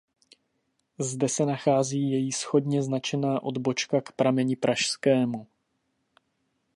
[0.99, 5.47] Zde se nachází její shodně značená odbočka k prameni Pražskému.